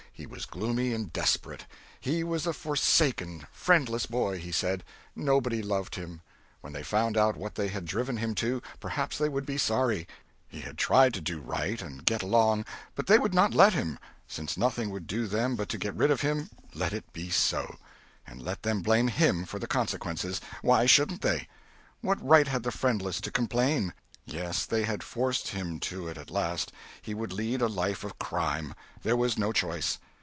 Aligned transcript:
He 0.13 0.27
was 0.27 0.45
gloomy 0.45 0.93
and 0.93 1.11
desperate. 1.11 1.65
He 1.99 2.23
was 2.23 2.45
a 2.45 2.53
forsaken, 2.53 3.47
friendless 3.51 4.05
boy, 4.05 4.37
he 4.37 4.51
said; 4.51 4.83
nobody 5.15 5.63
loved 5.63 5.95
him; 5.95 6.21
when 6.59 6.73
they 6.73 6.83
found 6.83 7.17
out 7.17 7.35
what 7.35 7.55
they 7.55 7.69
had 7.69 7.85
driven 7.85 8.17
him 8.17 8.35
to, 8.35 8.61
perhaps 8.79 9.17
they 9.17 9.27
would 9.27 9.47
be 9.47 9.57
sorry; 9.57 10.07
he 10.47 10.61
had 10.61 10.77
tried 10.77 11.15
to 11.15 11.21
do 11.21 11.39
right 11.41 11.81
and 11.81 12.05
get 12.05 12.21
along, 12.21 12.65
but 12.93 13.07
they 13.07 13.17
would 13.17 13.33
not 13.33 13.55
let 13.55 13.73
him; 13.73 13.97
since 14.27 14.57
nothing 14.57 14.91
would 14.91 15.07
do 15.07 15.25
them 15.25 15.55
but 15.55 15.69
to 15.69 15.79
be 15.79 15.89
rid 15.89 16.11
of 16.11 16.21
him, 16.21 16.51
let 16.75 16.93
it 16.93 17.11
be 17.13 17.31
so; 17.31 17.77
and 18.27 18.43
let 18.43 18.61
them 18.61 18.83
blame 18.83 19.07
him 19.07 19.43
for 19.43 19.57
the 19.57 19.65
consequences—why 19.65 20.85
shouldn't 20.85 21.21
they? 21.23 21.47
What 22.01 22.23
right 22.23 22.47
had 22.47 22.61
the 22.61 22.71
friendless 22.71 23.21
to 23.21 23.31
complain? 23.31 23.91
Yes, 24.25 24.67
they 24.67 24.83
had 24.83 25.01
forced 25.01 25.47
him 25.47 25.79
to 25.79 26.07
it 26.07 26.15
at 26.19 26.29
last: 26.29 26.71
he 27.01 27.15
would 27.15 27.33
lead 27.33 27.63
a 27.63 27.67
life 27.67 28.03
of 28.03 28.19
crime. 28.19 28.75
There 29.01 29.17
was 29.17 29.35
no 29.35 29.51
choice. 29.51 29.97